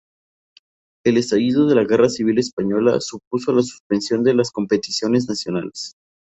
El 1.05 1.17
estallido 1.17 1.67
de 1.67 1.75
la 1.75 1.83
Guerra 1.83 2.09
Civil 2.09 2.39
Española 2.39 2.99
supuso 3.01 3.53
la 3.53 3.61
suspensión 3.61 4.23
de 4.23 4.33
las 4.33 4.49
competiciones 4.49 5.29
nacionales. 5.29 5.93